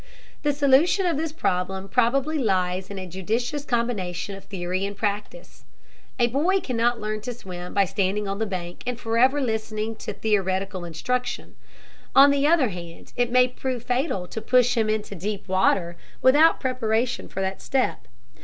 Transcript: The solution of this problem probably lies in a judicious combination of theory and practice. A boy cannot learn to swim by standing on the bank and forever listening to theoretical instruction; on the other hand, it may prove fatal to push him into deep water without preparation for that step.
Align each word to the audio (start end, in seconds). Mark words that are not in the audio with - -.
The 0.41 0.51
solution 0.51 1.05
of 1.05 1.15
this 1.15 1.31
problem 1.31 1.87
probably 1.87 2.39
lies 2.39 2.89
in 2.89 2.97
a 2.97 3.05
judicious 3.05 3.63
combination 3.63 4.35
of 4.35 4.45
theory 4.45 4.83
and 4.83 4.97
practice. 4.97 5.63
A 6.17 6.25
boy 6.25 6.59
cannot 6.59 6.99
learn 6.99 7.21
to 7.21 7.35
swim 7.35 7.75
by 7.75 7.85
standing 7.85 8.27
on 8.27 8.39
the 8.39 8.47
bank 8.47 8.81
and 8.87 8.99
forever 8.99 9.39
listening 9.39 9.95
to 9.97 10.11
theoretical 10.11 10.85
instruction; 10.85 11.55
on 12.15 12.31
the 12.31 12.47
other 12.47 12.69
hand, 12.69 13.13
it 13.15 13.29
may 13.31 13.47
prove 13.47 13.83
fatal 13.83 14.25
to 14.29 14.41
push 14.41 14.73
him 14.73 14.89
into 14.89 15.13
deep 15.13 15.47
water 15.47 15.97
without 16.19 16.59
preparation 16.59 17.27
for 17.27 17.41
that 17.41 17.61
step. 17.61 18.07